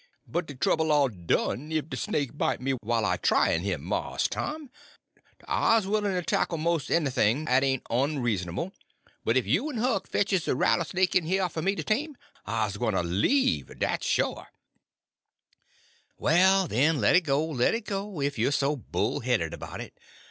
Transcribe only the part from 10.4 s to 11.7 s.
a rattlesnake in heah for